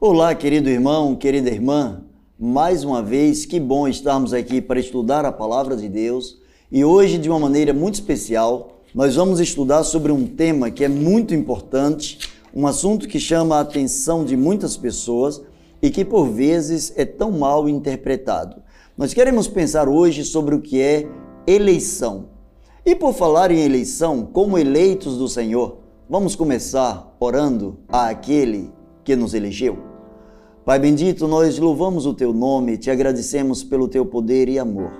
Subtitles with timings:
[0.00, 2.04] Olá, querido irmão, querida irmã.
[2.38, 6.38] Mais uma vez, que bom estarmos aqui para estudar a palavra de Deus.
[6.70, 10.88] E hoje, de uma maneira muito especial, nós vamos estudar sobre um tema que é
[10.88, 12.20] muito importante,
[12.54, 15.42] um assunto que chama a atenção de muitas pessoas
[15.82, 18.62] e que por vezes é tão mal interpretado.
[18.96, 21.08] Nós queremos pensar hoje sobre o que é
[21.44, 22.26] eleição.
[22.86, 25.78] E por falar em eleição, como eleitos do Senhor,
[26.08, 28.70] vamos começar orando àquele
[29.02, 29.87] que nos elegeu.
[30.68, 34.92] Pai bendito, nós louvamos o teu nome, te agradecemos pelo teu poder e amor.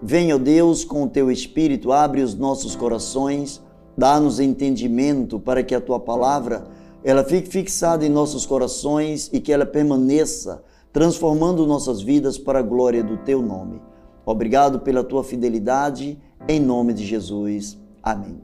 [0.00, 3.60] Venha, Deus, com o teu espírito, abre os nossos corações,
[3.96, 6.68] dá-nos entendimento para que a tua palavra
[7.02, 12.62] ela fique fixada em nossos corações e que ela permaneça transformando nossas vidas para a
[12.62, 13.82] glória do teu nome.
[14.24, 16.16] Obrigado pela tua fidelidade,
[16.46, 17.76] em nome de Jesus.
[18.00, 18.40] Amém.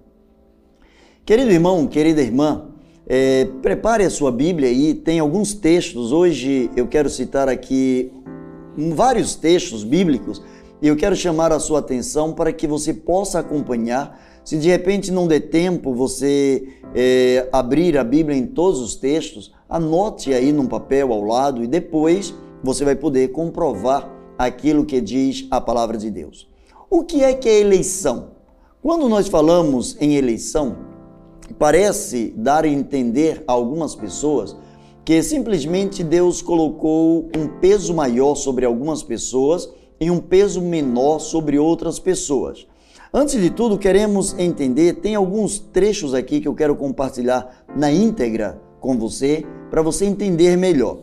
[1.25, 2.74] Querido irmão, querida irmã,
[3.07, 6.13] é, prepare a sua Bíblia aí, tem alguns textos.
[6.13, 8.13] Hoje eu quero citar aqui
[8.95, 10.43] vários textos bíblicos
[10.81, 14.21] e eu quero chamar a sua atenção para que você possa acompanhar.
[14.45, 19.53] Se de repente não der tempo você é, abrir a Bíblia em todos os textos,
[19.69, 25.47] anote aí num papel ao lado e depois você vai poder comprovar aquilo que diz
[25.51, 26.49] a palavra de Deus.
[26.91, 28.33] O que é que é eleição?
[28.83, 30.94] Quando nós falamos em eleição,
[31.59, 34.57] parece dar a entender a algumas pessoas
[35.05, 39.69] que simplesmente Deus colocou um peso maior sobre algumas pessoas
[40.01, 42.67] e um peso menor sobre outras pessoas.
[43.13, 48.61] Antes de tudo, queremos entender, tem alguns trechos aqui que eu quero compartilhar na íntegra
[48.81, 50.99] com você, para você entender melhor.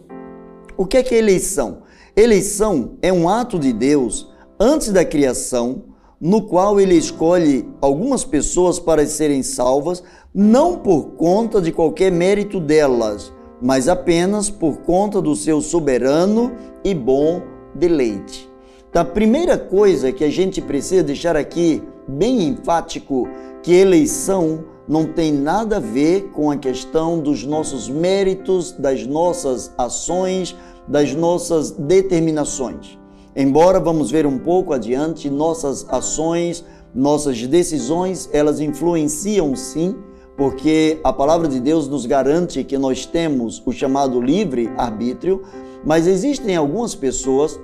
[0.75, 1.83] O que é que é eleição?
[2.15, 4.29] Eleição é um ato de Deus
[4.59, 5.83] antes da criação,
[6.21, 12.59] no qual ele escolhe algumas pessoas para serem salvas, não por conta de qualquer mérito
[12.59, 16.51] delas, mas apenas por conta do seu soberano
[16.83, 17.41] e bom
[17.73, 18.47] deleite.
[18.87, 23.27] Então, a primeira coisa que a gente precisa deixar aqui bem enfático
[23.63, 29.73] que eleição não tem nada a ver com a questão dos nossos méritos, das nossas
[29.77, 30.55] ações,
[30.87, 33.00] das nossas determinações.
[33.35, 39.95] Embora vamos ver um pouco adiante, nossas ações, nossas decisões, elas influenciam sim,
[40.35, 45.43] porque a palavra de Deus nos garante que nós temos o chamado livre arbítrio,
[45.85, 47.57] mas existem algumas pessoas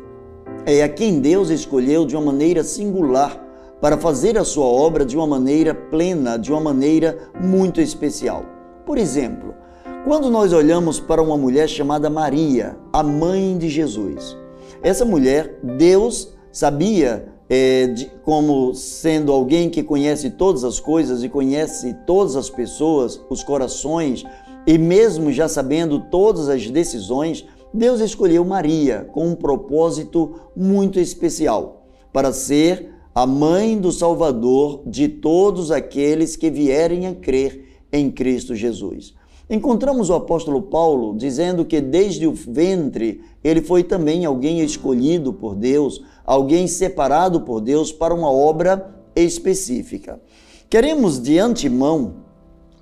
[0.65, 3.43] é, a quem Deus escolheu de uma maneira singular
[3.81, 8.45] para fazer a sua obra de uma maneira plena, de uma maneira muito especial.
[8.85, 9.53] Por exemplo,
[10.05, 14.37] quando nós olhamos para uma mulher chamada Maria, a mãe de Jesus,
[14.81, 21.29] essa mulher, Deus sabia é, de, como sendo alguém que conhece todas as coisas e
[21.29, 24.23] conhece todas as pessoas, os corações,
[24.65, 31.85] e mesmo já sabendo todas as decisões, Deus escolheu Maria com um propósito muito especial
[32.11, 38.55] para ser a mãe do Salvador de todos aqueles que vierem a crer em Cristo
[38.55, 39.15] Jesus.
[39.49, 45.55] Encontramos o apóstolo Paulo dizendo que desde o ventre ele foi também alguém escolhido por
[45.55, 50.19] Deus, alguém separado por Deus para uma obra específica.
[50.69, 52.15] Queremos de antemão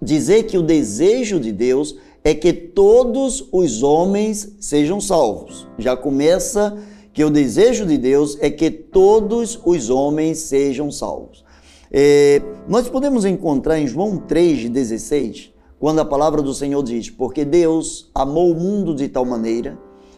[0.01, 5.67] dizer que o desejo de Deus é que todos os homens sejam salvos.
[5.77, 6.75] Já começa
[7.13, 11.45] que o desejo de Deus é que todos os homens sejam salvos.
[11.91, 15.54] É, nós podemos encontrar em João 3,16
[15.85, 19.77] quando a palavra do Senhor diz: Porque Deus amou o mundo de tal maneira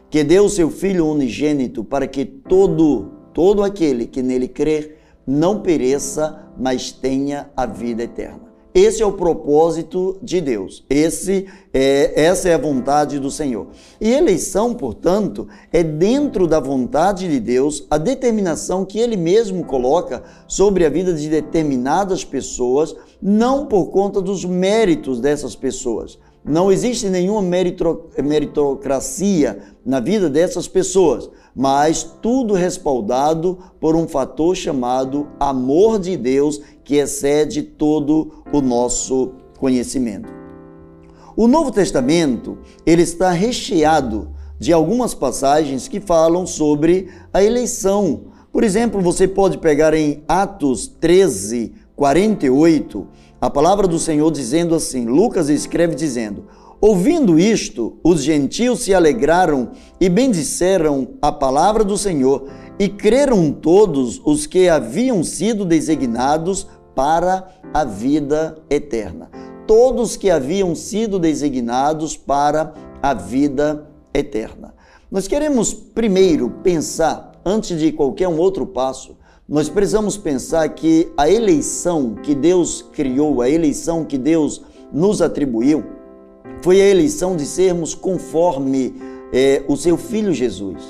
[0.09, 4.97] que deu seu Filho unigênito para que todo, todo aquele que nele crer
[5.27, 8.46] não pereça, mas tenha a vida eterna.
[8.79, 10.85] Esse é o propósito de Deus.
[10.87, 13.69] Esse é, essa é a vontade do Senhor.
[13.99, 20.21] E eleição, portanto, é dentro da vontade de Deus a determinação que ele mesmo coloca
[20.47, 26.19] sobre a vida de determinadas pessoas, não por conta dos méritos dessas pessoas.
[26.45, 35.27] Não existe nenhuma meritocracia na vida dessas pessoas, mas tudo respaldado por um fator chamado
[35.39, 40.31] amor de Deus que excede todo o nosso conhecimento.
[41.35, 48.25] O Novo Testamento, ele está recheado de algumas passagens que falam sobre a eleição.
[48.51, 53.07] Por exemplo, você pode pegar em Atos 13, 48,
[53.41, 56.45] a palavra do Senhor dizendo assim: Lucas escreve dizendo:
[56.79, 62.47] Ouvindo isto, os gentios se alegraram e bendisseram a palavra do Senhor,
[62.79, 69.31] e creram todos os que haviam sido designados para a vida eterna.
[69.65, 74.75] Todos que haviam sido designados para a vida eterna.
[75.09, 79.17] Nós queremos primeiro pensar, antes de qualquer um outro passo,
[79.49, 84.61] nós precisamos pensar que a eleição que Deus criou, a eleição que Deus
[84.93, 85.96] nos atribuiu,
[86.67, 88.93] foi a eleição de sermos conforme
[89.31, 90.83] é, o seu Filho Jesus.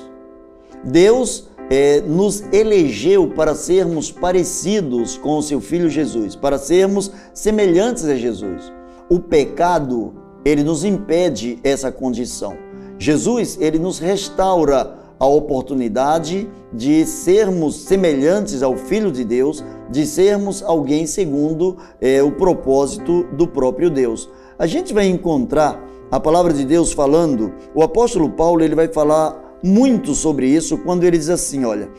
[0.83, 8.06] Deus é, nos elegeu para sermos parecidos com o seu Filho Jesus, para sermos semelhantes
[8.06, 8.74] a Jesus.
[9.07, 12.57] O pecado, ele nos impede essa condição.
[12.97, 20.63] Jesus, ele nos restaura a oportunidade de sermos semelhantes ao Filho de Deus, de sermos
[20.63, 24.27] alguém segundo é, o propósito do próprio Deus.
[24.59, 29.59] A gente vai encontrar a palavra de Deus falando, o apóstolo Paulo ele vai falar
[29.63, 31.89] muito sobre isso quando ele diz assim, olha,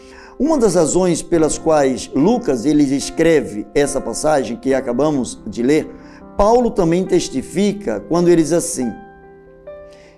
[0.40, 5.88] uma das razões pelas quais Lucas ele escreve essa passagem que acabamos de ler,
[6.37, 8.93] Paulo também testifica quando ele diz assim,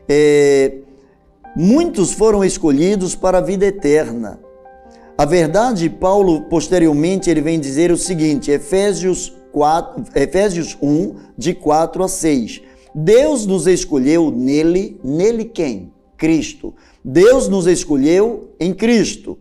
[0.09, 0.79] é,
[1.55, 4.41] muitos foram escolhidos para a vida eterna.
[5.17, 12.03] A verdade, Paulo posteriormente ele vem dizer o seguinte, Efésios 4, Efésios 1 de 4
[12.05, 12.63] a 6.
[12.95, 15.93] Deus nos escolheu nele, nele quem?
[16.17, 16.75] Cristo.
[17.05, 19.39] Deus nos escolheu em Cristo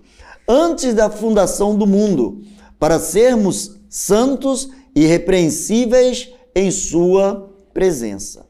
[0.47, 2.41] antes da fundação do mundo
[2.79, 8.47] para sermos santos e irrepreensíveis em Sua presença.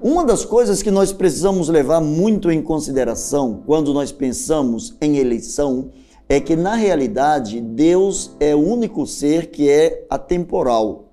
[0.00, 5.90] Uma das coisas que nós precisamos levar muito em consideração quando nós pensamos em eleição
[6.28, 11.06] é que, na realidade, Deus é o único ser que é atemporal.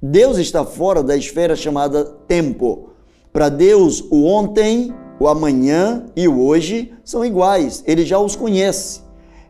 [0.00, 2.90] Deus está fora da esfera chamada tempo.
[3.32, 9.02] Para Deus, o ontem, o amanhã e o hoje são iguais, ele já os conhece.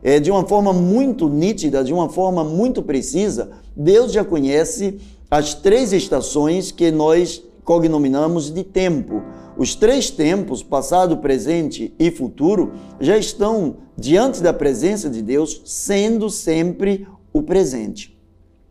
[0.02, 5.54] É, de uma forma muito nítida, de uma forma muito precisa, Deus já conhece as
[5.54, 9.22] três estações que nós cognominamos de tempo.
[9.56, 16.28] Os três tempos, passado, presente e futuro, já estão diante da presença de Deus, sendo
[16.28, 18.16] sempre o presente.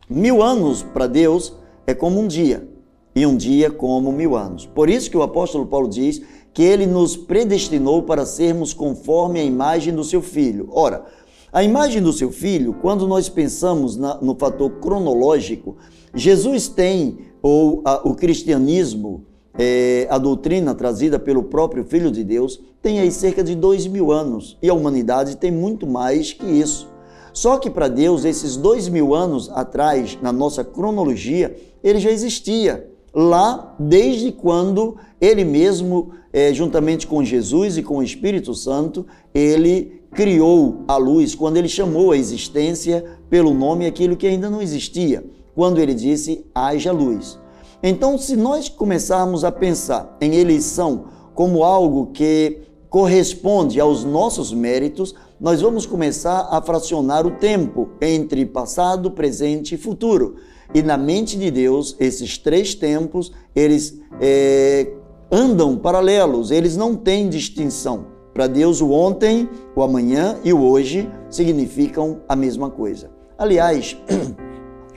[0.10, 1.56] Mil anos para Deus
[1.88, 2.68] é como um dia,
[3.16, 4.66] e um dia como mil anos.
[4.66, 6.22] Por isso que o apóstolo Paulo diz
[6.54, 10.70] que ele nos predestinou para sermos conforme a imagem do seu filho.
[10.72, 11.06] Ora,
[11.52, 15.78] a imagem do seu filho, quando nós pensamos na, no fator cronológico,
[16.16, 19.26] Jesus tem, ou a, o cristianismo,
[19.58, 24.12] é, a doutrina trazida pelo próprio Filho de Deus, tem aí cerca de dois mil
[24.12, 26.88] anos e a humanidade tem muito mais que isso.
[27.32, 32.90] Só que para Deus, esses dois mil anos atrás, na nossa cronologia, ele já existia
[33.14, 40.04] lá desde quando ele mesmo, é, juntamente com Jesus e com o Espírito Santo, ele
[40.12, 45.24] criou a luz, quando ele chamou a existência pelo nome aquilo que ainda não existia,
[45.56, 47.40] quando ele disse: haja luz.
[47.82, 55.16] Então, se nós começarmos a pensar em eleição como algo que corresponde aos nossos méritos,
[55.40, 60.36] nós vamos começar a fracionar o tempo entre passado, presente e futuro.
[60.74, 64.94] E na mente de Deus, esses três tempos, eles é,
[65.32, 68.06] andam paralelos, eles não têm distinção.
[68.34, 73.12] Para Deus, o ontem, o amanhã e o hoje significam a mesma coisa.
[73.38, 73.98] Aliás,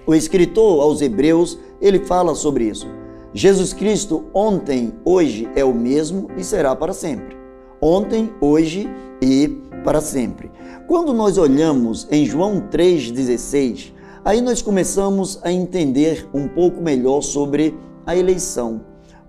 [0.07, 2.87] o escritor aos Hebreus, ele fala sobre isso.
[3.35, 7.37] Jesus Cristo ontem, hoje é o mesmo e será para sempre.
[7.81, 8.89] Ontem, hoje
[9.21, 9.49] e
[9.85, 10.51] para sempre.
[10.87, 13.97] Quando nós olhamos em João 3,16,
[14.27, 18.81] Aí nós começamos a entender um pouco melhor sobre a eleição.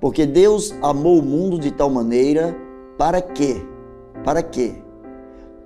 [0.02, 2.58] Porque Deus amou o mundo de tal maneira
[2.98, 3.62] para quê?
[4.24, 4.82] Para quê?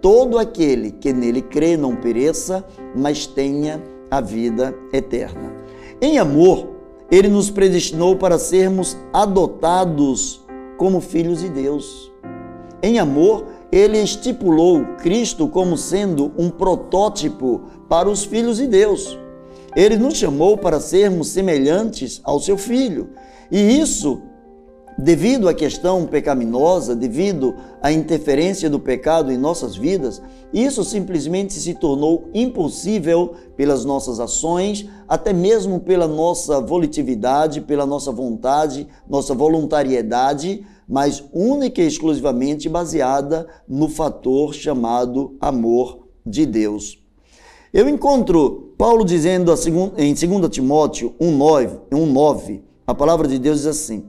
[0.02, 5.56] Todo aquele que nele crê não pereça, mas tenha a vida eterna.
[6.02, 6.68] Em amor,
[7.10, 10.46] ele nos predestinou para sermos adotados
[10.78, 12.12] como filhos de Deus.
[12.84, 19.18] Em amor, ele estipulou Cristo como sendo um protótipo para os filhos de Deus.
[19.76, 23.12] Ele nos chamou para sermos semelhantes ao seu filho.
[23.50, 24.22] E isso,
[25.02, 30.22] devido à questão pecaminosa, devido à interferência do pecado em nossas vidas,
[30.54, 38.12] isso simplesmente se tornou impossível pelas nossas ações, até mesmo pela nossa volitividade, pela nossa
[38.12, 47.02] vontade, nossa voluntariedade, mas única e exclusivamente baseada no fator chamado amor de Deus.
[47.74, 49.52] Eu encontro Paulo dizendo
[49.98, 54.04] em 2 Timóteo 1,9, a palavra de Deus diz assim: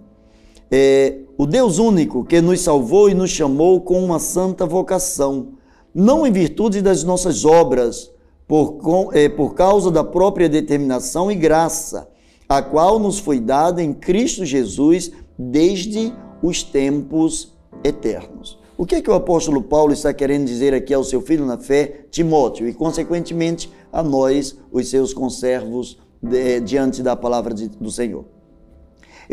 [0.73, 5.51] é, O Deus único que nos salvou e nos chamou com uma santa vocação,
[5.95, 8.11] não em virtude das nossas obras,
[8.49, 8.79] por,
[9.13, 12.09] é, por causa da própria determinação e graça,
[12.49, 16.13] a qual nos foi dada em Cristo Jesus desde
[16.43, 17.53] os tempos
[17.85, 18.59] eternos.
[18.77, 21.59] O que é que o apóstolo Paulo está querendo dizer aqui ao seu filho na
[21.59, 27.91] fé, Timóteo, e consequentemente a nós, os seus conservos, de, diante da palavra de, do
[27.91, 28.25] Senhor?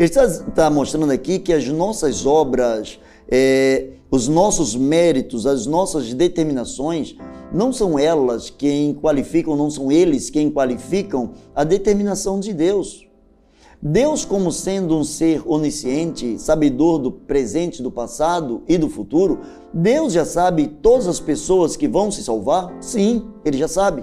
[0.00, 2.98] Ele está, está, mostrando aqui que as nossas obras,
[3.30, 7.14] é, os nossos méritos, as nossas determinações,
[7.52, 13.06] não são elas quem qualificam, não são eles quem qualificam a determinação de Deus.
[13.82, 19.40] Deus, como sendo um ser onisciente, sabedor do presente, do passado e do futuro,
[19.70, 22.74] Deus já sabe todas as pessoas que vão se salvar?
[22.80, 24.02] Sim, ele já sabe.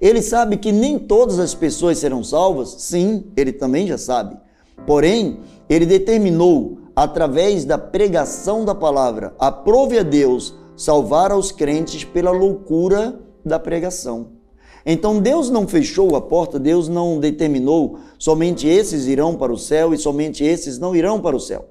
[0.00, 2.76] Ele sabe que nem todas as pessoas serão salvas?
[2.78, 4.45] Sim, ele também já sabe.
[4.84, 12.30] Porém, ele determinou, através da pregação da palavra, aprove a Deus salvar aos crentes pela
[12.30, 14.36] loucura da pregação.
[14.84, 19.92] Então Deus não fechou a porta, Deus não determinou somente esses irão para o céu
[19.92, 21.66] e somente esses não irão para o céu.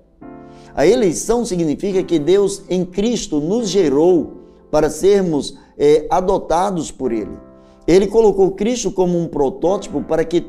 [0.76, 4.34] A eleição significa que Deus em Cristo nos gerou
[4.70, 7.32] para sermos é, adotados por Ele.
[7.88, 10.46] Ele colocou Cristo como um protótipo para que